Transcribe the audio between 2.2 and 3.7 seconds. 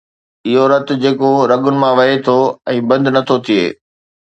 ٿو ۽ بند نٿو ٿئي